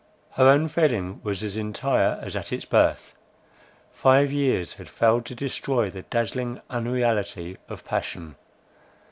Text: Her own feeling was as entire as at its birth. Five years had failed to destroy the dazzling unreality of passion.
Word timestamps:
Her 0.31 0.47
own 0.47 0.67
feeling 0.67 1.19
was 1.23 1.43
as 1.43 1.55
entire 1.55 2.17
as 2.23 2.35
at 2.35 2.51
its 2.51 2.65
birth. 2.65 3.15
Five 3.91 4.31
years 4.31 4.73
had 4.73 4.89
failed 4.89 5.25
to 5.27 5.35
destroy 5.35 5.91
the 5.91 6.01
dazzling 6.01 6.59
unreality 6.71 7.57
of 7.69 7.85
passion. 7.85 8.35